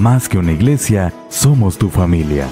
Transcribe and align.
Más 0.00 0.28
que 0.28 0.36
una 0.36 0.52
iglesia, 0.52 1.10
somos 1.30 1.78
tu 1.78 1.88
familia. 1.88 2.50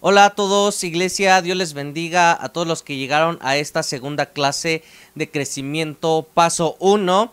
Hola 0.00 0.24
a 0.24 0.30
todos, 0.30 0.82
iglesia, 0.82 1.40
Dios 1.40 1.56
les 1.56 1.72
bendiga 1.72 2.36
a 2.42 2.48
todos 2.48 2.66
los 2.66 2.82
que 2.82 2.96
llegaron 2.96 3.38
a 3.42 3.56
esta 3.56 3.84
segunda 3.84 4.26
clase 4.26 4.82
de 5.14 5.30
crecimiento 5.30 6.26
paso 6.34 6.76
1. 6.80 7.32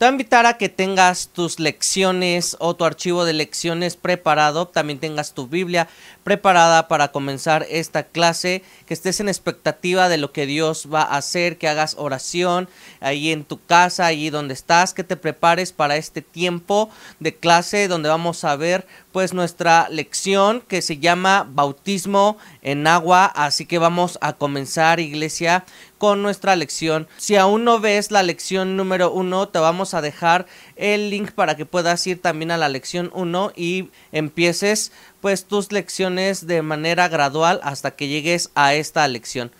Te 0.00 0.06
voy 0.06 0.12
a 0.12 0.16
invitar 0.16 0.46
a 0.46 0.56
que 0.56 0.70
tengas 0.70 1.28
tus 1.28 1.60
lecciones 1.60 2.56
o 2.58 2.74
tu 2.74 2.86
archivo 2.86 3.26
de 3.26 3.34
lecciones 3.34 3.96
preparado, 3.96 4.66
también 4.66 4.98
tengas 4.98 5.34
tu 5.34 5.46
Biblia 5.46 5.88
preparada 6.24 6.88
para 6.88 7.12
comenzar 7.12 7.66
esta 7.68 8.04
clase, 8.04 8.62
que 8.86 8.94
estés 8.94 9.20
en 9.20 9.28
expectativa 9.28 10.08
de 10.08 10.16
lo 10.16 10.32
que 10.32 10.46
Dios 10.46 10.88
va 10.90 11.02
a 11.02 11.18
hacer, 11.18 11.58
que 11.58 11.68
hagas 11.68 11.96
oración 11.98 12.66
ahí 13.00 13.30
en 13.30 13.44
tu 13.44 13.62
casa, 13.62 14.06
ahí 14.06 14.30
donde 14.30 14.54
estás, 14.54 14.94
que 14.94 15.04
te 15.04 15.18
prepares 15.18 15.70
para 15.72 15.96
este 15.96 16.22
tiempo 16.22 16.88
de 17.18 17.36
clase 17.36 17.86
donde 17.86 18.08
vamos 18.08 18.42
a 18.44 18.56
ver 18.56 18.86
pues 19.12 19.34
nuestra 19.34 19.88
lección 19.88 20.62
que 20.66 20.82
se 20.82 20.98
llama 20.98 21.46
bautismo 21.48 22.38
en 22.62 22.86
agua, 22.86 23.26
así 23.26 23.66
que 23.66 23.78
vamos 23.78 24.18
a 24.20 24.34
comenzar 24.34 25.00
iglesia 25.00 25.64
con 25.98 26.22
nuestra 26.22 26.56
lección. 26.56 27.08
Si 27.18 27.36
aún 27.36 27.64
no 27.64 27.80
ves 27.80 28.10
la 28.10 28.22
lección 28.22 28.76
número 28.76 29.12
uno, 29.12 29.48
te 29.48 29.58
vamos 29.58 29.94
a 29.94 30.00
dejar 30.00 30.46
el 30.76 31.10
link 31.10 31.32
para 31.32 31.56
que 31.56 31.66
puedas 31.66 32.06
ir 32.06 32.22
también 32.22 32.50
a 32.50 32.56
la 32.56 32.68
lección 32.68 33.10
1 33.14 33.52
y 33.56 33.90
empieces 34.12 34.92
pues 35.20 35.44
tus 35.44 35.72
lecciones 35.72 36.46
de 36.46 36.62
manera 36.62 37.08
gradual 37.08 37.60
hasta 37.62 37.90
que 37.90 38.08
llegues 38.08 38.50
a 38.54 38.74
esta 38.74 39.06
lección. 39.08 39.50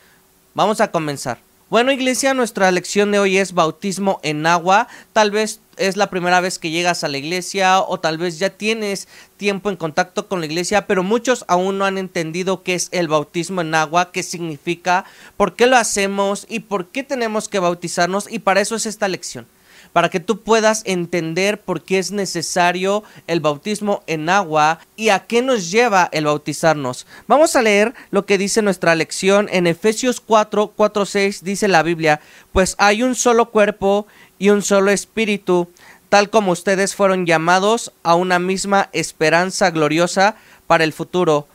Vamos 0.54 0.80
a 0.80 0.90
comenzar. 0.90 1.38
Bueno, 1.70 1.92
iglesia, 1.92 2.34
nuestra 2.34 2.72
lección 2.72 3.12
de 3.12 3.20
hoy 3.20 3.38
es 3.38 3.52
bautismo 3.52 4.18
en 4.24 4.44
agua. 4.44 4.88
Tal 5.12 5.30
vez 5.30 5.60
es 5.80 5.96
la 5.96 6.10
primera 6.10 6.40
vez 6.40 6.58
que 6.58 6.70
llegas 6.70 7.02
a 7.02 7.08
la 7.08 7.18
iglesia 7.18 7.80
o 7.80 7.98
tal 7.98 8.18
vez 8.18 8.38
ya 8.38 8.50
tienes 8.50 9.08
tiempo 9.36 9.70
en 9.70 9.76
contacto 9.76 10.28
con 10.28 10.40
la 10.40 10.46
iglesia, 10.46 10.86
pero 10.86 11.02
muchos 11.02 11.44
aún 11.48 11.78
no 11.78 11.84
han 11.84 11.98
entendido 11.98 12.62
qué 12.62 12.74
es 12.74 12.88
el 12.92 13.08
bautismo 13.08 13.62
en 13.62 13.74
agua, 13.74 14.12
qué 14.12 14.22
significa, 14.22 15.04
por 15.36 15.56
qué 15.56 15.66
lo 15.66 15.76
hacemos 15.76 16.46
y 16.48 16.60
por 16.60 16.88
qué 16.88 17.02
tenemos 17.02 17.48
que 17.48 17.58
bautizarnos 17.58 18.30
y 18.30 18.40
para 18.40 18.60
eso 18.60 18.76
es 18.76 18.86
esta 18.86 19.08
lección 19.08 19.46
para 19.92 20.08
que 20.08 20.20
tú 20.20 20.40
puedas 20.40 20.82
entender 20.84 21.60
por 21.60 21.82
qué 21.82 21.98
es 21.98 22.12
necesario 22.12 23.02
el 23.26 23.40
bautismo 23.40 24.02
en 24.06 24.28
agua 24.28 24.80
y 24.96 25.08
a 25.08 25.20
qué 25.20 25.42
nos 25.42 25.70
lleva 25.70 26.08
el 26.12 26.26
bautizarnos. 26.26 27.06
Vamos 27.26 27.56
a 27.56 27.62
leer 27.62 27.94
lo 28.10 28.26
que 28.26 28.38
dice 28.38 28.62
nuestra 28.62 28.94
lección 28.94 29.48
en 29.50 29.66
Efesios 29.66 30.20
4, 30.20 30.72
4, 30.76 31.06
6, 31.06 31.44
dice 31.44 31.68
la 31.68 31.82
Biblia, 31.82 32.20
pues 32.52 32.74
hay 32.78 33.02
un 33.02 33.14
solo 33.14 33.50
cuerpo 33.50 34.06
y 34.38 34.50
un 34.50 34.62
solo 34.62 34.90
espíritu, 34.90 35.68
tal 36.08 36.30
como 36.30 36.52
ustedes 36.52 36.94
fueron 36.94 37.26
llamados 37.26 37.92
a 38.02 38.14
una 38.14 38.38
misma 38.38 38.88
esperanza 38.92 39.70
gloriosa 39.70 40.36
para 40.66 40.84
el 40.84 40.92
futuro. 40.92 41.46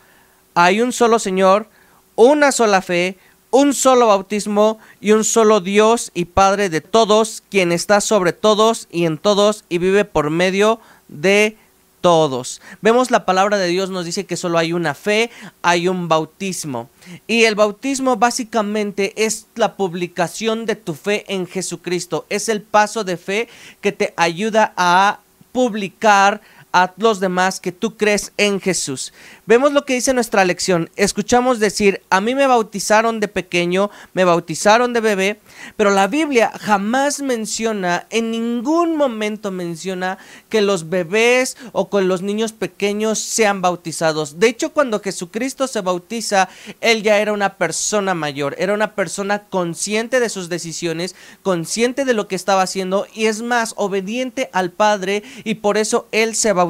Hay 0.53 0.81
un 0.81 0.91
solo 0.91 1.19
Señor, 1.19 1.67
una 2.15 2.51
sola 2.51 2.81
fe, 2.81 3.17
un 3.55 3.73
solo 3.73 4.07
bautismo 4.07 4.79
y 4.99 5.13
un 5.13 5.23
solo 5.23 5.61
Dios 5.61 6.11
y 6.13 6.25
Padre 6.25 6.67
de 6.67 6.81
todos, 6.81 7.41
quien 7.49 7.71
está 7.71 8.01
sobre 8.01 8.33
todos 8.33 8.89
y 8.91 9.05
en 9.05 9.17
todos 9.17 9.63
y 9.69 9.77
vive 9.77 10.03
por 10.03 10.29
medio 10.29 10.81
de 11.07 11.55
todos. 12.01 12.61
Vemos 12.81 13.11
la 13.11 13.23
palabra 13.23 13.57
de 13.57 13.67
Dios 13.67 13.89
nos 13.89 14.03
dice 14.03 14.25
que 14.25 14.35
solo 14.35 14.57
hay 14.57 14.73
una 14.73 14.93
fe, 14.93 15.31
hay 15.61 15.87
un 15.87 16.09
bautismo. 16.09 16.89
Y 17.27 17.45
el 17.45 17.55
bautismo 17.55 18.17
básicamente 18.17 19.13
es 19.25 19.45
la 19.55 19.77
publicación 19.77 20.65
de 20.65 20.75
tu 20.75 20.93
fe 20.93 21.23
en 21.29 21.47
Jesucristo. 21.47 22.25
Es 22.27 22.49
el 22.49 22.61
paso 22.61 23.05
de 23.05 23.15
fe 23.15 23.47
que 23.79 23.93
te 23.93 24.13
ayuda 24.17 24.73
a 24.75 25.21
publicar 25.53 26.41
a 26.75 26.93
los 26.97 27.21
demás 27.21 27.61
que 27.61 27.71
tú 27.71 27.95
crees 27.95 28.33
en 28.35 28.59
Jesús. 28.59 29.13
Vemos 29.45 29.71
lo 29.71 29.85
que 29.85 29.93
dice 29.93 30.13
nuestra 30.13 30.43
lección. 30.43 30.89
Escuchamos 30.97 31.59
decir, 31.59 32.01
a 32.09 32.19
mí 32.19 32.35
me 32.35 32.47
bautizaron 32.47 33.21
de 33.21 33.29
pequeño, 33.29 33.91
me 34.13 34.25
bautizaron 34.25 34.91
de 34.91 34.99
bebé, 34.99 35.39
pero 35.77 35.91
la 35.91 36.07
Biblia 36.07 36.51
jamás 36.59 37.21
menciona, 37.21 38.07
en 38.09 38.29
ningún 38.29 38.97
momento 38.97 39.51
menciona 39.51 40.17
que 40.49 40.59
los 40.59 40.89
bebés 40.89 41.55
o 41.71 41.89
con 41.89 42.09
los 42.09 42.21
niños 42.21 42.51
pequeños 42.51 43.19
sean 43.19 43.61
bautizados. 43.61 44.37
De 44.41 44.49
hecho, 44.49 44.73
cuando 44.73 44.99
Jesucristo 44.99 45.67
se 45.67 45.79
bautiza, 45.79 46.49
él 46.81 47.03
ya 47.03 47.19
era 47.19 47.31
una 47.31 47.55
persona 47.55 48.13
mayor, 48.15 48.53
era 48.59 48.73
una 48.73 48.95
persona 48.95 49.43
consciente 49.43 50.19
de 50.19 50.27
sus 50.27 50.49
decisiones, 50.49 51.15
consciente 51.41 52.03
de 52.03 52.13
lo 52.13 52.27
que 52.27 52.35
estaba 52.35 52.63
haciendo 52.63 53.07
y 53.13 53.27
es 53.27 53.41
más, 53.41 53.73
obediente 53.77 54.49
al 54.51 54.71
Padre 54.71 55.23
y 55.45 55.55
por 55.55 55.77
eso 55.77 56.09
él 56.11 56.35
se 56.35 56.51
bautizó 56.51 56.64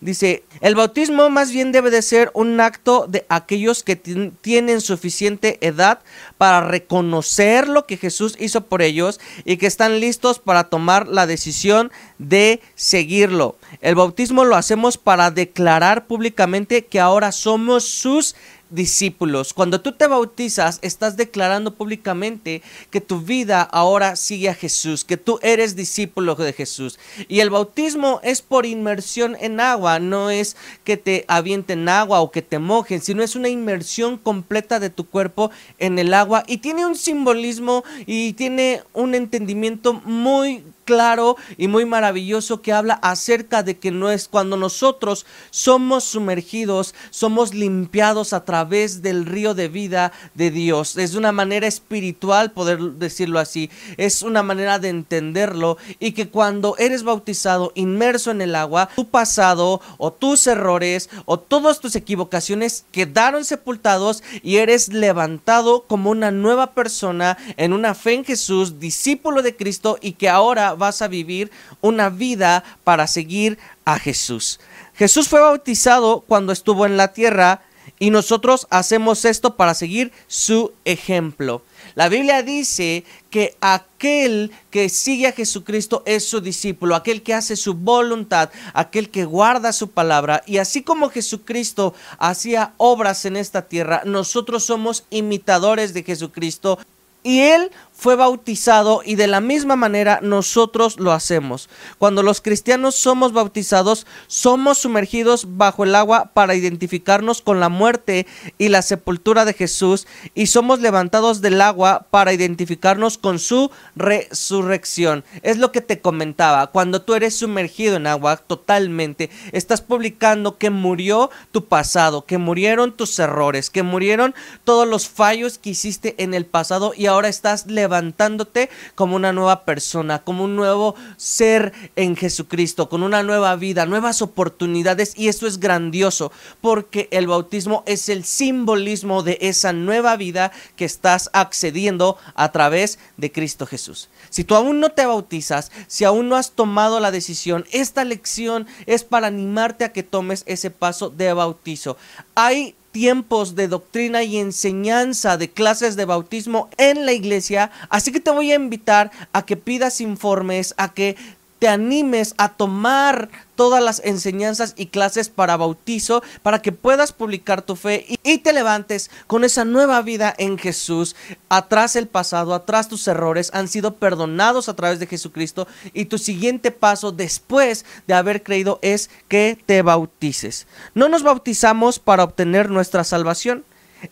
Dice, 0.00 0.44
el 0.60 0.74
bautismo 0.74 1.28
más 1.28 1.50
bien 1.50 1.72
debe 1.72 1.90
de 1.90 2.02
ser 2.02 2.30
un 2.34 2.60
acto 2.60 3.06
de 3.08 3.26
aquellos 3.28 3.82
que 3.82 3.96
tienen 3.96 4.80
suficiente 4.80 5.58
edad 5.60 6.00
para 6.36 6.60
reconocer 6.60 7.68
lo 7.68 7.86
que 7.86 7.96
Jesús 7.96 8.36
hizo 8.38 8.66
por 8.66 8.82
ellos 8.82 9.18
y 9.44 9.56
que 9.56 9.66
están 9.66 10.00
listos 10.00 10.38
para 10.38 10.64
tomar 10.64 11.08
la 11.08 11.26
decisión 11.26 11.90
de 12.18 12.60
seguirlo. 12.74 13.56
El 13.80 13.96
bautismo 13.96 14.44
lo 14.44 14.56
hacemos 14.56 14.98
para 14.98 15.30
declarar 15.30 16.06
públicamente 16.06 16.86
que 16.86 17.00
ahora 17.00 17.32
somos 17.32 17.84
sus 17.84 18.36
discípulos. 18.70 19.54
Cuando 19.54 19.80
tú 19.80 19.92
te 19.92 20.06
bautizas, 20.06 20.78
estás 20.82 21.16
declarando 21.16 21.74
públicamente 21.74 22.62
que 22.90 23.00
tu 23.00 23.20
vida 23.20 23.62
ahora 23.62 24.16
sigue 24.16 24.48
a 24.48 24.54
Jesús, 24.54 25.04
que 25.04 25.16
tú 25.16 25.38
eres 25.42 25.76
discípulo 25.76 26.34
de 26.34 26.52
Jesús. 26.52 26.98
Y 27.28 27.40
el 27.40 27.50
bautismo 27.50 28.20
es 28.22 28.42
por 28.42 28.66
inmersión 28.66 29.36
en 29.40 29.60
agua, 29.60 29.98
no 29.98 30.30
es 30.30 30.56
que 30.84 30.96
te 30.96 31.24
avienten 31.28 31.88
agua 31.88 32.20
o 32.20 32.30
que 32.30 32.42
te 32.42 32.58
mojen, 32.58 33.00
sino 33.00 33.22
es 33.22 33.36
una 33.36 33.48
inmersión 33.48 34.18
completa 34.18 34.80
de 34.80 34.90
tu 34.90 35.06
cuerpo 35.06 35.50
en 35.78 35.98
el 35.98 36.14
agua 36.14 36.44
y 36.46 36.58
tiene 36.58 36.86
un 36.86 36.96
simbolismo 36.96 37.84
y 38.06 38.32
tiene 38.34 38.82
un 38.92 39.14
entendimiento 39.14 39.94
muy 39.94 40.64
claro 40.88 41.36
y 41.58 41.68
muy 41.68 41.84
maravilloso 41.84 42.62
que 42.62 42.72
habla 42.72 42.94
acerca 43.02 43.62
de 43.62 43.76
que 43.76 43.90
no 43.90 44.10
es 44.10 44.26
cuando 44.26 44.56
nosotros 44.56 45.26
somos 45.50 46.04
sumergidos, 46.04 46.94
somos 47.10 47.52
limpiados 47.52 48.32
a 48.32 48.46
través 48.46 49.02
del 49.02 49.26
río 49.26 49.52
de 49.52 49.68
vida 49.68 50.12
de 50.32 50.50
Dios. 50.50 50.96
Es 50.96 51.14
una 51.14 51.30
manera 51.30 51.66
espiritual 51.66 52.52
poder 52.52 52.80
decirlo 52.80 53.38
así, 53.38 53.68
es 53.98 54.22
una 54.22 54.42
manera 54.42 54.78
de 54.78 54.88
entenderlo 54.88 55.76
y 55.98 56.12
que 56.12 56.30
cuando 56.30 56.74
eres 56.78 57.02
bautizado, 57.02 57.70
inmerso 57.74 58.30
en 58.30 58.40
el 58.40 58.54
agua, 58.54 58.88
tu 58.96 59.08
pasado 59.08 59.82
o 59.98 60.10
tus 60.10 60.46
errores 60.46 61.10
o 61.26 61.38
todas 61.38 61.80
tus 61.80 61.96
equivocaciones 61.96 62.86
quedaron 62.92 63.44
sepultados 63.44 64.22
y 64.42 64.56
eres 64.56 64.88
levantado 64.88 65.82
como 65.82 66.08
una 66.08 66.30
nueva 66.30 66.72
persona 66.72 67.36
en 67.58 67.74
una 67.74 67.94
fe 67.94 68.14
en 68.14 68.24
Jesús, 68.24 68.80
discípulo 68.80 69.42
de 69.42 69.54
Cristo 69.54 69.98
y 70.00 70.12
que 70.12 70.30
ahora 70.30 70.77
vas 70.78 71.02
a 71.02 71.08
vivir 71.08 71.50
una 71.80 72.08
vida 72.08 72.64
para 72.84 73.06
seguir 73.06 73.58
a 73.84 73.98
Jesús. 73.98 74.60
Jesús 74.94 75.28
fue 75.28 75.40
bautizado 75.40 76.24
cuando 76.26 76.52
estuvo 76.52 76.86
en 76.86 76.96
la 76.96 77.12
tierra 77.12 77.62
y 77.98 78.10
nosotros 78.10 78.66
hacemos 78.70 79.24
esto 79.24 79.56
para 79.56 79.74
seguir 79.74 80.12
su 80.26 80.72
ejemplo. 80.84 81.62
La 81.94 82.08
Biblia 82.08 82.42
dice 82.42 83.04
que 83.30 83.56
aquel 83.60 84.52
que 84.70 84.88
sigue 84.88 85.26
a 85.26 85.32
Jesucristo 85.32 86.02
es 86.06 86.24
su 86.24 86.40
discípulo, 86.40 86.94
aquel 86.94 87.22
que 87.22 87.34
hace 87.34 87.56
su 87.56 87.74
voluntad, 87.74 88.50
aquel 88.72 89.10
que 89.10 89.24
guarda 89.24 89.72
su 89.72 89.90
palabra. 89.90 90.42
Y 90.46 90.58
así 90.58 90.82
como 90.82 91.10
Jesucristo 91.10 91.94
hacía 92.18 92.72
obras 92.76 93.24
en 93.24 93.36
esta 93.36 93.62
tierra, 93.62 94.02
nosotros 94.04 94.64
somos 94.64 95.04
imitadores 95.10 95.92
de 95.92 96.04
Jesucristo. 96.04 96.78
Y 97.24 97.40
Él 97.40 97.72
fue 97.98 98.14
bautizado 98.14 99.02
y 99.04 99.16
de 99.16 99.26
la 99.26 99.40
misma 99.40 99.74
manera 99.74 100.20
nosotros 100.22 101.00
lo 101.00 101.10
hacemos. 101.10 101.68
Cuando 101.98 102.22
los 102.22 102.40
cristianos 102.40 102.94
somos 102.94 103.32
bautizados, 103.32 104.06
somos 104.28 104.78
sumergidos 104.78 105.56
bajo 105.56 105.82
el 105.82 105.96
agua 105.96 106.30
para 106.32 106.54
identificarnos 106.54 107.42
con 107.42 107.58
la 107.58 107.68
muerte 107.68 108.28
y 108.56 108.68
la 108.68 108.82
sepultura 108.82 109.44
de 109.44 109.52
Jesús 109.52 110.06
y 110.36 110.46
somos 110.46 110.78
levantados 110.78 111.40
del 111.40 111.60
agua 111.60 112.06
para 112.08 112.32
identificarnos 112.32 113.18
con 113.18 113.40
su 113.40 113.72
resurrección. 113.96 115.24
Es 115.42 115.58
lo 115.58 115.72
que 115.72 115.80
te 115.80 116.00
comentaba, 116.00 116.68
cuando 116.68 117.02
tú 117.02 117.16
eres 117.16 117.36
sumergido 117.36 117.96
en 117.96 118.06
agua 118.06 118.36
totalmente, 118.36 119.28
estás 119.50 119.80
publicando 119.80 120.56
que 120.56 120.70
murió 120.70 121.30
tu 121.50 121.64
pasado, 121.64 122.24
que 122.24 122.38
murieron 122.38 122.92
tus 122.92 123.18
errores, 123.18 123.70
que 123.70 123.82
murieron 123.82 124.36
todos 124.62 124.86
los 124.86 125.08
fallos 125.08 125.58
que 125.58 125.70
hiciste 125.70 126.14
en 126.22 126.32
el 126.32 126.46
pasado 126.46 126.92
y 126.96 127.06
ahora 127.06 127.28
estás 127.28 127.66
levantado 127.66 127.87
levantándote 127.88 128.68
como 128.94 129.16
una 129.16 129.32
nueva 129.32 129.64
persona, 129.64 130.18
como 130.18 130.44
un 130.44 130.56
nuevo 130.56 130.94
ser 131.16 131.72
en 131.96 132.16
Jesucristo, 132.16 132.90
con 132.90 133.02
una 133.02 133.22
nueva 133.22 133.56
vida, 133.56 133.86
nuevas 133.86 134.20
oportunidades 134.20 135.14
y 135.16 135.28
eso 135.28 135.46
es 135.46 135.58
grandioso 135.58 136.30
porque 136.60 137.08
el 137.10 137.26
bautismo 137.26 137.82
es 137.86 138.10
el 138.10 138.24
simbolismo 138.24 139.22
de 139.22 139.38
esa 139.40 139.72
nueva 139.72 140.16
vida 140.16 140.52
que 140.76 140.84
estás 140.84 141.30
accediendo 141.32 142.18
a 142.34 142.52
través 142.52 142.98
de 143.16 143.32
Cristo 143.32 143.64
Jesús. 143.64 144.10
Si 144.28 144.44
tú 144.44 144.54
aún 144.54 144.80
no 144.80 144.90
te 144.90 145.06
bautizas, 145.06 145.72
si 145.86 146.04
aún 146.04 146.28
no 146.28 146.36
has 146.36 146.50
tomado 146.50 147.00
la 147.00 147.10
decisión, 147.10 147.64
esta 147.72 148.04
lección 148.04 148.66
es 148.84 149.02
para 149.02 149.28
animarte 149.28 149.84
a 149.84 149.92
que 149.92 150.02
tomes 150.02 150.42
ese 150.46 150.70
paso 150.70 151.08
de 151.08 151.32
bautizo. 151.32 151.96
Hay 152.34 152.74
tiempos 152.92 153.54
de 153.54 153.68
doctrina 153.68 154.22
y 154.22 154.38
enseñanza 154.38 155.36
de 155.36 155.50
clases 155.50 155.96
de 155.96 156.04
bautismo 156.04 156.68
en 156.76 157.06
la 157.06 157.12
iglesia, 157.12 157.70
así 157.90 158.12
que 158.12 158.20
te 158.20 158.30
voy 158.30 158.52
a 158.52 158.56
invitar 158.56 159.10
a 159.32 159.44
que 159.44 159.56
pidas 159.56 160.00
informes, 160.00 160.74
a 160.76 160.92
que 160.94 161.16
te 161.58 161.68
animes 161.68 162.34
a 162.38 162.50
tomar 162.50 163.28
todas 163.56 163.82
las 163.82 164.00
enseñanzas 164.04 164.74
y 164.76 164.86
clases 164.86 165.28
para 165.28 165.56
bautizo, 165.56 166.22
para 166.42 166.62
que 166.62 166.70
puedas 166.70 167.12
publicar 167.12 167.62
tu 167.62 167.74
fe 167.74 168.06
y, 168.22 168.38
te 168.38 168.52
levantes 168.52 169.10
con 169.26 169.42
esa 169.42 169.64
nueva 169.64 170.00
vida 170.02 170.32
en 170.38 170.58
Jesús. 170.58 171.16
Atrás 171.48 171.96
el 171.96 172.06
pasado, 172.06 172.54
atrás 172.54 172.88
tus 172.88 173.08
errores 173.08 173.50
han 173.52 173.66
sido 173.66 173.94
perdonados 173.94 174.68
a 174.68 174.76
través 174.76 175.00
de 175.00 175.08
Jesucristo 175.08 175.66
y 175.92 176.04
tu 176.04 176.18
siguiente 176.18 176.70
paso 176.70 177.10
después 177.10 177.84
de 178.06 178.14
haber 178.14 178.44
creído 178.44 178.78
es 178.80 179.10
que 179.26 179.58
te 179.66 179.82
bautices. 179.82 180.68
No 180.94 181.08
nos 181.08 181.24
bautizamos 181.24 181.98
para 181.98 182.22
obtener 182.22 182.70
nuestra 182.70 183.02
salvación. 183.02 183.64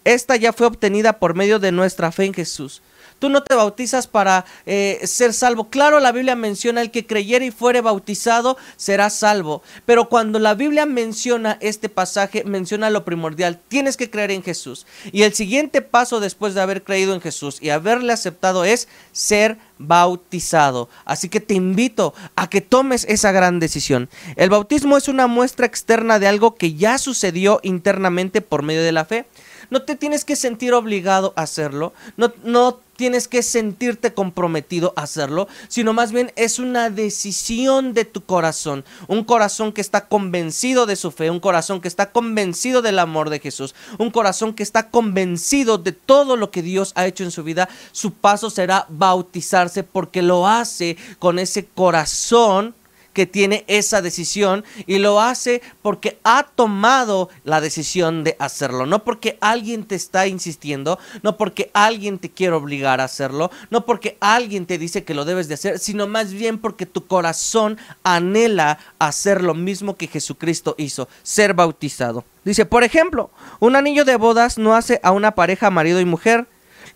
Esta 0.05 0.35
ya 0.35 0.53
fue 0.53 0.67
obtenida 0.67 1.21
por 1.21 1.35
medio 1.35 1.61
de 1.61 1.71
nuestra 1.71 2.11
fe 2.11 2.25
en 2.25 2.35
Jesús. 2.35 2.83
Tú 3.19 3.29
no 3.29 3.43
te 3.43 3.55
bautizas 3.55 4.07
para 4.07 4.45
eh, 4.67 5.01
ser 5.05 5.33
salvo. 5.33 5.71
Claro, 5.71 6.01
la 6.01 6.13
Biblia 6.13 6.37
menciona 6.37 6.83
el 6.83 6.91
que 6.91 7.07
creyere 7.07 7.47
y 7.47 7.51
fuere 7.51 7.81
bautizado 7.81 8.57
será 8.77 9.11
salvo. 9.11 9.63
Pero 9.85 10.09
cuando 10.09 10.39
la 10.39 10.55
Biblia 10.55 10.87
menciona 10.87 11.59
este 11.61 11.89
pasaje, 11.89 12.45
menciona 12.45 12.91
lo 12.91 13.05
primordial. 13.05 13.59
Tienes 13.69 13.97
que 13.97 14.11
creer 14.11 14.31
en 14.31 14.43
Jesús. 14.43 14.87
Y 15.13 15.23
el 15.23 15.35
siguiente 15.35 15.83
paso 15.83 16.21
después 16.21 16.55
de 16.55 16.61
haber 16.61 16.83
creído 16.85 17.15
en 17.15 17.21
Jesús 17.21 17.59
y 17.61 17.71
haberle 17.71 18.13
aceptado 18.13 18.65
es 18.65 18.89
ser 19.13 19.59
bautizado. 19.79 20.89
Así 21.05 21.29
que 21.29 21.41
te 21.41 21.55
invito 21.55 22.15
a 22.35 22.49
que 22.49 22.61
tomes 22.61 23.05
esa 23.09 23.33
gran 23.33 23.61
decisión. 23.61 24.09
El 24.37 24.51
bautismo 24.51 24.97
es 24.97 25.09
una 25.09 25.27
muestra 25.27 25.67
externa 25.67 26.19
de 26.19 26.29
algo 26.29 26.55
que 26.55 26.75
ya 26.75 26.99
sucedió 26.99 27.61
internamente 27.63 28.41
por 28.41 28.63
medio 28.63 28.83
de 28.83 28.93
la 28.93 29.05
fe. 29.05 29.27
No 29.71 29.83
te 29.83 29.97
tienes 29.97 30.25
que 30.25 30.37
sentir 30.37 30.75
obligado 30.75 31.33
a 31.37 31.43
hacerlo. 31.43 31.93
No, 32.17 32.33
no 32.45 32.81
tienes 32.97 33.29
que 33.29 33.43
sentirte 33.43 34.15
comprometido 34.15 34.93
a 34.97 35.03
hacerlo, 35.03 35.49
sino 35.69 35.93
más 35.93 36.13
bien 36.13 36.33
es 36.37 36.59
una 36.59 36.91
decisión 36.91 37.93
de 37.93 38.05
tu 38.05 38.25
corazón. 38.25 38.85
Un 39.07 39.23
corazón 39.25 39.73
que 39.73 39.81
está 39.81 40.09
convencido 40.09 40.87
de 40.87 40.97
su 40.97 41.11
fe, 41.11 41.31
un 41.31 41.41
corazón 41.41 41.81
que 41.81 41.89
está 41.89 42.11
convencido 42.11 42.83
del 42.83 42.99
amor 42.99 43.31
de 43.31 43.41
Jesús, 43.41 43.75
un 43.99 44.11
corazón 44.11 44.55
que 44.55 44.63
está 44.63 44.91
convencido 44.91 45.79
de 45.79 45.93
todo 45.93 46.37
lo 46.37 46.51
que 46.51 46.63
Dios 46.63 46.93
ha 46.95 47.07
hecho 47.07 47.25
en 47.25 47.31
su 47.31 47.45
vida. 47.45 47.69
Su 47.93 48.13
paso 48.13 48.51
será 48.51 48.87
bautizarse 48.89 49.83
porque 49.83 50.23
lo 50.23 50.49
hace 50.49 50.97
con 51.19 51.39
ese 51.39 51.67
corazón 51.67 52.75
que 53.17 53.25
tiene 53.25 53.65
esa 53.67 54.03
decisión 54.03 54.63
y 54.87 54.99
lo 54.99 55.23
hace 55.23 55.63
porque 55.81 56.19
ha 56.23 56.43
tomado 56.43 57.31
la 57.45 57.63
decisión 57.63 58.25
de 58.25 58.37
hacerlo, 58.39 58.85
no 58.85 59.05
porque 59.05 59.39
alguien 59.41 59.85
te 59.85 59.95
está 59.95 60.27
insistiendo, 60.27 60.99
no 61.23 61.39
porque 61.39 61.71
alguien 61.73 62.19
te 62.19 62.31
quiere 62.31 62.53
obligar 62.53 63.01
a 63.01 63.05
hacerlo, 63.05 63.51
no 63.71 63.87
porque 63.87 64.19
alguien 64.21 64.67
te 64.67 64.77
dice 64.77 65.03
que 65.03 65.15
lo 65.15 65.25
debes 65.25 65.49
de 65.49 65.55
hacer, 65.55 65.79
sino 65.79 66.07
más 66.07 66.35
bien 66.35 66.59
porque 66.59 66.85
tu 66.85 67.07
corazón 67.07 67.79
anhela 68.03 68.79
hacer 68.99 69.43
lo 69.43 69.55
mismo 69.55 69.97
que 69.97 70.09
Jesucristo 70.09 70.75
hizo, 70.77 71.09
ser 71.23 71.55
bautizado. 71.55 72.23
Dice, 72.45 72.67
por 72.67 72.85
ejemplo, 72.85 73.31
un 73.61 73.77
anillo 73.77 74.05
de 74.05 74.17
bodas 74.17 74.59
no 74.59 74.75
hace 74.75 75.01
a 75.03 75.13
una 75.13 75.35
pareja 75.35 75.71
marido 75.71 76.03
y 76.03 76.05
mujer, 76.05 76.47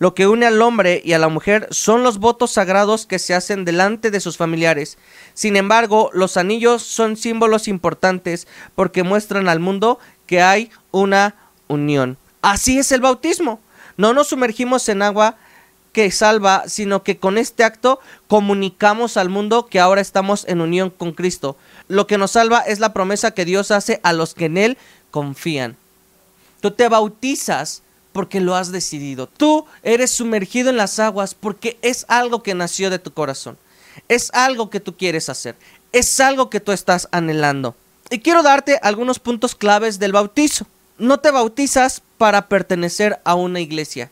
lo 0.01 0.15
que 0.15 0.25
une 0.25 0.47
al 0.47 0.63
hombre 0.63 0.99
y 1.05 1.13
a 1.13 1.19
la 1.19 1.27
mujer 1.27 1.67
son 1.69 2.01
los 2.01 2.17
votos 2.17 2.49
sagrados 2.49 3.05
que 3.05 3.19
se 3.19 3.35
hacen 3.35 3.65
delante 3.65 4.09
de 4.09 4.19
sus 4.19 4.35
familiares. 4.35 4.97
Sin 5.35 5.55
embargo, 5.55 6.09
los 6.11 6.37
anillos 6.37 6.81
son 6.81 7.15
símbolos 7.15 7.67
importantes 7.67 8.47
porque 8.73 9.03
muestran 9.03 9.47
al 9.47 9.59
mundo 9.59 9.99
que 10.25 10.41
hay 10.41 10.71
una 10.89 11.35
unión. 11.67 12.17
Así 12.41 12.79
es 12.79 12.91
el 12.91 13.01
bautismo. 13.01 13.59
No 13.95 14.15
nos 14.15 14.29
sumergimos 14.29 14.89
en 14.89 15.03
agua 15.03 15.35
que 15.93 16.09
salva, 16.09 16.63
sino 16.65 17.03
que 17.03 17.19
con 17.19 17.37
este 17.37 17.63
acto 17.63 17.99
comunicamos 18.27 19.17
al 19.17 19.29
mundo 19.29 19.67
que 19.67 19.79
ahora 19.79 20.01
estamos 20.01 20.47
en 20.47 20.61
unión 20.61 20.89
con 20.89 21.11
Cristo. 21.11 21.57
Lo 21.87 22.07
que 22.07 22.17
nos 22.17 22.31
salva 22.31 22.61
es 22.61 22.79
la 22.79 22.93
promesa 22.93 23.35
que 23.35 23.45
Dios 23.45 23.69
hace 23.69 23.99
a 24.01 24.13
los 24.13 24.33
que 24.33 24.45
en 24.45 24.57
Él 24.57 24.77
confían. 25.11 25.77
Tú 26.59 26.71
te 26.71 26.89
bautizas 26.89 27.83
porque 28.11 28.39
lo 28.39 28.55
has 28.55 28.71
decidido. 28.71 29.27
Tú 29.27 29.65
eres 29.83 30.11
sumergido 30.11 30.69
en 30.69 30.77
las 30.77 30.99
aguas 30.99 31.33
porque 31.33 31.77
es 31.81 32.05
algo 32.07 32.43
que 32.43 32.53
nació 32.53 32.89
de 32.89 32.99
tu 32.99 33.11
corazón. 33.13 33.57
Es 34.07 34.29
algo 34.33 34.69
que 34.69 34.79
tú 34.79 34.95
quieres 34.95 35.29
hacer. 35.29 35.55
Es 35.91 36.19
algo 36.19 36.49
que 36.49 36.59
tú 36.59 36.71
estás 36.71 37.07
anhelando. 37.11 37.75
Y 38.09 38.19
quiero 38.19 38.43
darte 38.43 38.79
algunos 38.81 39.19
puntos 39.19 39.55
claves 39.55 39.99
del 39.99 40.11
bautizo. 40.11 40.65
No 40.97 41.19
te 41.19 41.31
bautizas 41.31 42.01
para 42.17 42.47
pertenecer 42.47 43.19
a 43.23 43.35
una 43.35 43.59
iglesia. 43.59 44.11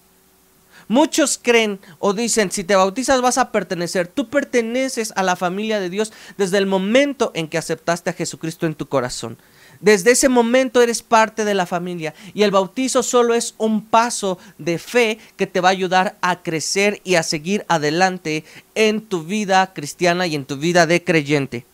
Muchos 0.87 1.39
creen 1.41 1.79
o 1.99 2.13
dicen, 2.13 2.51
si 2.51 2.63
te 2.63 2.75
bautizas 2.75 3.21
vas 3.21 3.37
a 3.37 3.51
pertenecer. 3.51 4.07
Tú 4.07 4.29
perteneces 4.29 5.13
a 5.15 5.21
la 5.21 5.35
familia 5.35 5.79
de 5.79 5.89
Dios 5.89 6.11
desde 6.37 6.57
el 6.57 6.65
momento 6.65 7.31
en 7.35 7.47
que 7.47 7.59
aceptaste 7.59 8.09
a 8.09 8.13
Jesucristo 8.13 8.65
en 8.65 8.73
tu 8.73 8.87
corazón. 8.87 9.37
Desde 9.81 10.11
ese 10.11 10.27
momento 10.27 10.81
eres 10.81 11.01
parte 11.01 11.45
de 11.45 11.53
la 11.53 11.65
familia 11.65 12.13
y 12.33 12.43
el 12.43 12.51
bautizo 12.51 13.01
solo 13.01 13.33
es 13.33 13.55
un 13.57 13.85
paso 13.85 14.37
de 14.57 14.77
fe 14.77 15.19
que 15.37 15.47
te 15.47 15.61
va 15.61 15.69
a 15.69 15.71
ayudar 15.71 16.17
a 16.21 16.41
crecer 16.41 16.99
y 17.05 17.15
a 17.15 17.23
seguir 17.23 17.65
adelante 17.69 18.43
en 18.75 19.01
tu 19.01 19.23
vida 19.23 19.73
cristiana 19.73 20.27
y 20.27 20.35
en 20.35 20.43
tu 20.43 20.57
vida 20.57 20.85
de 20.85 21.03
creyente. 21.03 21.65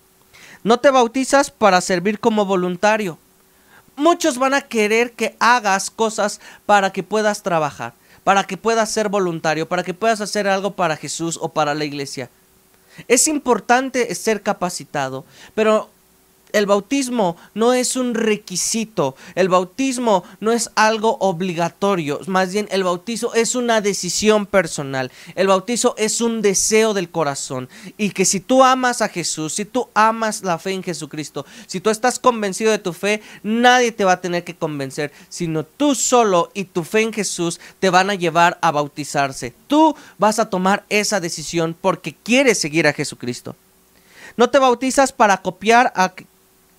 No 0.64 0.80
te 0.80 0.92
bautizas 0.92 1.50
para 1.50 1.82
servir 1.82 2.20
como 2.20 2.46
voluntario. 2.46 3.18
Muchos 3.96 4.38
van 4.38 4.54
a 4.54 4.62
querer 4.62 5.14
que 5.14 5.36
hagas 5.40 5.90
cosas 5.90 6.42
para 6.66 6.92
que 6.92 7.02
puedas 7.02 7.42
trabajar, 7.42 7.94
para 8.24 8.44
que 8.44 8.58
puedas 8.58 8.92
ser 8.92 9.10
voluntario, 9.10 9.68
para 9.68 9.84
que 9.84 9.94
puedas 9.96 10.22
hacer 10.22 10.48
algo 10.48 10.76
para 10.76 10.98
Jesús 10.98 11.40
o 11.42 11.50
para 11.50 11.74
la 11.74 11.86
iglesia. 11.86 12.30
Es 13.08 13.28
importante 13.28 14.14
ser 14.16 14.42
capacitado, 14.42 15.26
pero 15.54 15.90
el 16.56 16.66
bautismo 16.66 17.36
no 17.54 17.74
es 17.74 17.98
un 17.98 18.16
requisito, 18.16 19.16
el 19.36 19.50
bautismo 19.50 20.24
no 20.40 20.54
es 20.54 20.72
algo 20.76 21.18
obligatorio, 21.20 22.22
más 22.28 22.54
bien 22.54 22.68
el 22.72 22.86
bautizo 22.86 23.34
es 23.34 23.56
una 23.56 23.82
decisión 23.82 24.46
personal, 24.46 25.12
el 25.36 25.48
bautizo 25.48 25.96
es 25.98 26.22
un 26.22 26.42
deseo 26.42 26.94
del 26.94 27.10
corazón 27.10 27.68
y 27.98 28.12
que 28.12 28.24
si 28.24 28.40
tú 28.40 28.64
amas 28.64 29.02
a 29.02 29.10
Jesús, 29.10 29.54
si 29.54 29.66
tú 29.66 29.90
amas 29.94 30.44
la 30.44 30.58
fe 30.58 30.72
en 30.72 30.84
Jesucristo, 30.84 31.46
si 31.68 31.82
tú 31.82 31.90
estás 31.90 32.20
convencido 32.20 32.72
de 32.72 32.80
tu 32.80 32.94
fe, 32.94 33.22
nadie 33.44 33.92
te 33.92 34.06
va 34.06 34.14
a 34.14 34.22
tener 34.22 34.46
que 34.46 34.56
convencer, 34.56 35.12
sino 35.28 35.66
tú 35.66 35.94
solo 35.94 36.52
y 36.54 36.64
tu 36.64 36.86
fe 36.86 37.02
en 37.02 37.12
Jesús 37.12 37.60
te 37.80 37.90
van 37.90 38.10
a 38.10 38.16
llevar 38.16 38.58
a 38.62 38.72
bautizarse. 38.72 39.54
Tú 39.68 39.94
vas 40.18 40.40
a 40.40 40.50
tomar 40.50 40.86
esa 40.88 41.20
decisión 41.20 41.76
porque 41.80 42.16
quieres 42.16 42.60
seguir 42.60 42.88
a 42.88 42.94
Jesucristo. 42.94 43.58
No 44.38 44.50
te 44.50 44.60
bautizas 44.60 45.12
para 45.12 45.42
copiar 45.42 45.94
a 45.96 46.14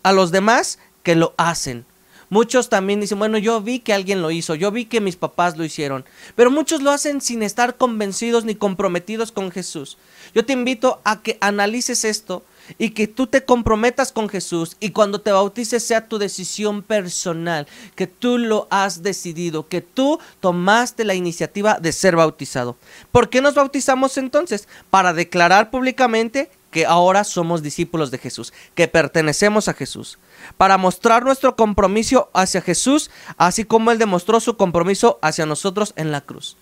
a 0.06 0.12
los 0.12 0.30
demás 0.30 0.78
que 1.02 1.16
lo 1.16 1.34
hacen. 1.36 1.84
Muchos 2.28 2.68
también 2.68 3.00
dicen, 3.00 3.18
bueno, 3.18 3.38
yo 3.38 3.60
vi 3.60 3.80
que 3.80 3.92
alguien 3.92 4.22
lo 4.22 4.30
hizo, 4.30 4.54
yo 4.54 4.70
vi 4.70 4.84
que 4.84 5.00
mis 5.00 5.16
papás 5.16 5.56
lo 5.56 5.64
hicieron, 5.64 6.04
pero 6.36 6.48
muchos 6.48 6.80
lo 6.80 6.92
hacen 6.92 7.20
sin 7.20 7.42
estar 7.42 7.76
convencidos 7.76 8.44
ni 8.44 8.54
comprometidos 8.54 9.32
con 9.32 9.50
Jesús. 9.50 9.98
Yo 10.32 10.46
te 10.46 10.52
invito 10.52 11.00
a 11.02 11.22
que 11.22 11.38
analices 11.40 12.04
esto 12.04 12.44
y 12.78 12.90
que 12.90 13.08
tú 13.08 13.26
te 13.26 13.44
comprometas 13.44 14.12
con 14.12 14.28
Jesús 14.28 14.76
y 14.78 14.90
cuando 14.90 15.20
te 15.20 15.32
bautices 15.32 15.82
sea 15.82 16.06
tu 16.06 16.18
decisión 16.18 16.84
personal, 16.84 17.66
que 17.96 18.06
tú 18.06 18.38
lo 18.38 18.68
has 18.70 19.02
decidido, 19.02 19.66
que 19.66 19.80
tú 19.80 20.20
tomaste 20.38 21.04
la 21.04 21.14
iniciativa 21.14 21.80
de 21.80 21.90
ser 21.90 22.14
bautizado. 22.14 22.76
¿Por 23.10 23.28
qué 23.28 23.40
nos 23.40 23.54
bautizamos 23.54 24.18
entonces? 24.18 24.68
Para 24.88 25.12
declarar 25.12 25.70
públicamente 25.70 26.48
que 26.76 26.84
ahora 26.84 27.24
somos 27.24 27.62
discípulos 27.62 28.10
de 28.10 28.18
Jesús, 28.18 28.52
que 28.74 28.86
pertenecemos 28.86 29.66
a 29.66 29.72
Jesús, 29.72 30.18
para 30.58 30.76
mostrar 30.76 31.24
nuestro 31.24 31.56
compromiso 31.56 32.28
hacia 32.34 32.60
Jesús, 32.60 33.10
así 33.38 33.64
como 33.64 33.92
Él 33.92 33.98
demostró 33.98 34.40
su 34.40 34.58
compromiso 34.58 35.18
hacia 35.22 35.46
nosotros 35.46 35.94
en 35.96 36.12
la 36.12 36.20
cruz. 36.20 36.58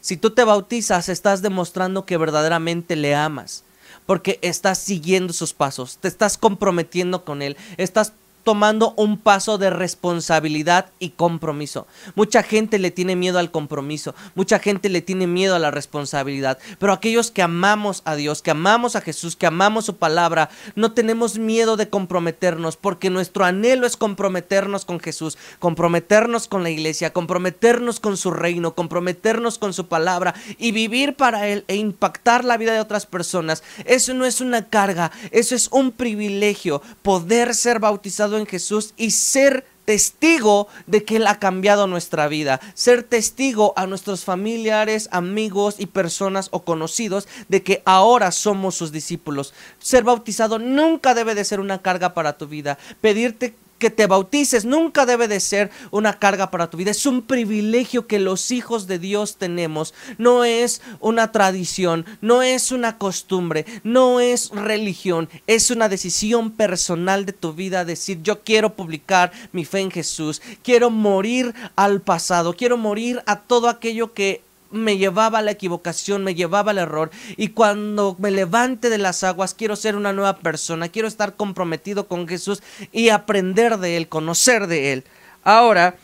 Si 0.00 0.16
tú 0.16 0.30
te 0.30 0.42
bautizas, 0.42 1.08
estás 1.08 1.42
demostrando 1.42 2.04
que 2.06 2.16
verdaderamente 2.16 2.96
le 2.96 3.14
amas, 3.14 3.62
porque 4.04 4.40
estás 4.42 4.78
siguiendo 4.78 5.32
sus 5.32 5.54
pasos, 5.54 5.98
te 5.98 6.08
estás 6.08 6.38
comprometiendo 6.38 7.24
con 7.24 7.40
Él, 7.40 7.56
estás 7.76 8.14
tomando 8.42 8.94
un 8.96 9.18
paso 9.18 9.58
de 9.58 9.70
responsabilidad 9.70 10.86
y 10.98 11.10
compromiso. 11.10 11.86
Mucha 12.14 12.42
gente 12.42 12.78
le 12.78 12.90
tiene 12.90 13.16
miedo 13.16 13.38
al 13.38 13.50
compromiso, 13.50 14.14
mucha 14.34 14.58
gente 14.58 14.88
le 14.88 15.02
tiene 15.02 15.26
miedo 15.26 15.54
a 15.54 15.58
la 15.58 15.70
responsabilidad, 15.70 16.58
pero 16.78 16.92
aquellos 16.92 17.30
que 17.30 17.42
amamos 17.42 18.02
a 18.04 18.16
Dios, 18.16 18.42
que 18.42 18.50
amamos 18.50 18.96
a 18.96 19.00
Jesús, 19.00 19.36
que 19.36 19.46
amamos 19.46 19.86
su 19.86 19.96
palabra, 19.96 20.50
no 20.74 20.92
tenemos 20.92 21.38
miedo 21.38 21.76
de 21.76 21.88
comprometernos, 21.88 22.76
porque 22.76 23.10
nuestro 23.10 23.44
anhelo 23.44 23.86
es 23.86 23.96
comprometernos 23.96 24.84
con 24.84 25.00
Jesús, 25.00 25.38
comprometernos 25.58 26.48
con 26.48 26.62
la 26.62 26.70
iglesia, 26.70 27.12
comprometernos 27.12 28.00
con 28.00 28.16
su 28.16 28.30
reino, 28.30 28.74
comprometernos 28.74 29.58
con 29.58 29.72
su 29.72 29.86
palabra 29.86 30.34
y 30.58 30.72
vivir 30.72 31.14
para 31.14 31.48
Él 31.48 31.64
e 31.68 31.76
impactar 31.76 32.44
la 32.44 32.56
vida 32.56 32.72
de 32.72 32.80
otras 32.80 33.06
personas. 33.06 33.62
Eso 33.84 34.14
no 34.14 34.24
es 34.24 34.40
una 34.40 34.68
carga, 34.68 35.12
eso 35.30 35.54
es 35.54 35.68
un 35.70 35.92
privilegio, 35.92 36.82
poder 37.02 37.54
ser 37.54 37.78
bautizado 37.78 38.31
en 38.38 38.46
Jesús 38.46 38.94
y 38.96 39.10
ser 39.10 39.64
testigo 39.84 40.68
de 40.86 41.04
que 41.04 41.16
Él 41.16 41.26
ha 41.26 41.38
cambiado 41.38 41.86
nuestra 41.86 42.28
vida, 42.28 42.60
ser 42.74 43.02
testigo 43.02 43.72
a 43.76 43.86
nuestros 43.86 44.24
familiares, 44.24 45.08
amigos 45.12 45.76
y 45.78 45.86
personas 45.86 46.48
o 46.52 46.62
conocidos 46.62 47.26
de 47.48 47.62
que 47.62 47.82
ahora 47.84 48.30
somos 48.30 48.74
sus 48.74 48.92
discípulos. 48.92 49.54
Ser 49.78 50.04
bautizado 50.04 50.58
nunca 50.58 51.14
debe 51.14 51.34
de 51.34 51.44
ser 51.44 51.60
una 51.60 51.82
carga 51.82 52.14
para 52.14 52.38
tu 52.38 52.46
vida. 52.46 52.78
Pedirte 53.00 53.54
que 53.82 53.90
te 53.90 54.06
bautices 54.06 54.64
nunca 54.64 55.06
debe 55.06 55.26
de 55.26 55.40
ser 55.40 55.72
una 55.90 56.20
carga 56.20 56.52
para 56.52 56.70
tu 56.70 56.76
vida. 56.76 56.92
Es 56.92 57.04
un 57.04 57.20
privilegio 57.20 58.06
que 58.06 58.20
los 58.20 58.52
hijos 58.52 58.86
de 58.86 59.00
Dios 59.00 59.38
tenemos. 59.38 59.92
No 60.18 60.44
es 60.44 60.82
una 61.00 61.32
tradición, 61.32 62.06
no 62.20 62.42
es 62.42 62.70
una 62.70 62.96
costumbre, 62.96 63.66
no 63.82 64.20
es 64.20 64.50
religión. 64.50 65.28
Es 65.48 65.72
una 65.72 65.88
decisión 65.88 66.52
personal 66.52 67.26
de 67.26 67.32
tu 67.32 67.54
vida. 67.54 67.84
Decir, 67.84 68.22
yo 68.22 68.44
quiero 68.44 68.76
publicar 68.76 69.32
mi 69.50 69.64
fe 69.64 69.80
en 69.80 69.90
Jesús. 69.90 70.40
Quiero 70.62 70.88
morir 70.88 71.52
al 71.74 72.02
pasado. 72.02 72.54
Quiero 72.54 72.76
morir 72.76 73.20
a 73.26 73.40
todo 73.40 73.68
aquello 73.68 74.12
que 74.12 74.44
me 74.72 74.98
llevaba 74.98 75.38
a 75.38 75.42
la 75.42 75.52
equivocación, 75.52 76.24
me 76.24 76.34
llevaba 76.34 76.72
al 76.72 76.78
error. 76.78 77.10
Y 77.36 77.48
cuando 77.48 78.16
me 78.18 78.30
levante 78.30 78.90
de 78.90 78.98
las 78.98 79.22
aguas, 79.24 79.54
quiero 79.54 79.76
ser 79.76 79.96
una 79.96 80.12
nueva 80.12 80.38
persona, 80.38 80.88
quiero 80.88 81.08
estar 81.08 81.34
comprometido 81.36 82.08
con 82.08 82.26
Jesús 82.26 82.62
y 82.90 83.10
aprender 83.10 83.78
de 83.78 83.96
Él, 83.96 84.08
conocer 84.08 84.66
de 84.66 84.92
Él. 84.92 85.04
Ahora, 85.44 85.96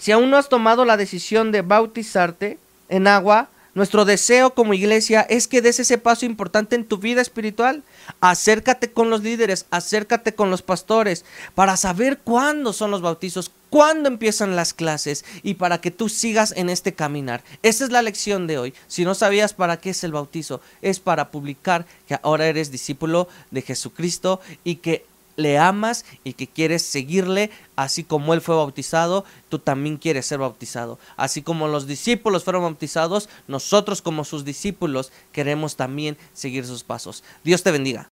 si 0.00 0.12
aún 0.12 0.30
no 0.30 0.36
has 0.36 0.48
tomado 0.48 0.84
la 0.84 0.96
decisión 0.96 1.52
de 1.52 1.62
bautizarte 1.62 2.58
en 2.88 3.06
agua, 3.06 3.48
nuestro 3.76 4.06
deseo 4.06 4.54
como 4.54 4.72
iglesia 4.72 5.20
es 5.20 5.46
que 5.46 5.60
des 5.60 5.78
ese 5.78 5.98
paso 5.98 6.24
importante 6.24 6.76
en 6.76 6.86
tu 6.86 6.96
vida 6.96 7.20
espiritual. 7.20 7.82
Acércate 8.22 8.90
con 8.90 9.10
los 9.10 9.22
líderes, 9.22 9.66
acércate 9.70 10.34
con 10.34 10.50
los 10.50 10.62
pastores 10.62 11.26
para 11.54 11.76
saber 11.76 12.20
cuándo 12.20 12.72
son 12.72 12.90
los 12.90 13.02
bautizos, 13.02 13.50
cuándo 13.68 14.08
empiezan 14.08 14.56
las 14.56 14.72
clases 14.72 15.26
y 15.42 15.54
para 15.54 15.82
que 15.82 15.90
tú 15.90 16.08
sigas 16.08 16.54
en 16.56 16.70
este 16.70 16.94
caminar. 16.94 17.44
Esa 17.62 17.84
es 17.84 17.90
la 17.90 18.00
lección 18.00 18.46
de 18.46 18.56
hoy. 18.56 18.74
Si 18.86 19.04
no 19.04 19.14
sabías 19.14 19.52
para 19.52 19.76
qué 19.76 19.90
es 19.90 20.02
el 20.04 20.12
bautizo, 20.12 20.62
es 20.80 20.98
para 20.98 21.30
publicar 21.30 21.84
que 22.08 22.18
ahora 22.22 22.46
eres 22.46 22.72
discípulo 22.72 23.28
de 23.50 23.60
Jesucristo 23.60 24.40
y 24.64 24.76
que 24.76 25.04
le 25.36 25.58
amas 25.58 26.04
y 26.24 26.34
que 26.34 26.46
quieres 26.46 26.82
seguirle, 26.82 27.50
así 27.76 28.04
como 28.04 28.34
él 28.34 28.40
fue 28.40 28.56
bautizado, 28.56 29.24
tú 29.48 29.58
también 29.58 29.96
quieres 29.96 30.26
ser 30.26 30.38
bautizado. 30.38 30.98
Así 31.16 31.40
como 31.40 31.68
los 31.68 31.86
discípulos 31.86 32.44
fueron 32.44 32.62
bautizados, 32.62 33.28
nosotros 33.48 34.02
como 34.02 34.24
sus 34.24 34.44
discípulos 34.44 35.12
queremos 35.32 35.76
también 35.76 36.18
seguir 36.32 36.66
sus 36.66 36.84
pasos. 36.84 37.24
Dios 37.44 37.62
te 37.62 37.70
bendiga. 37.70 38.04